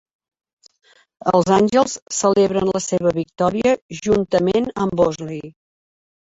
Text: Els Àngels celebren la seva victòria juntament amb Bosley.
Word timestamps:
Els 1.31 1.51
Àngels 1.57 1.93
celebren 2.21 2.67
la 2.73 2.83
seva 2.87 3.13
victòria 3.21 3.77
juntament 4.03 4.69
amb 4.87 4.99
Bosley. 5.05 5.49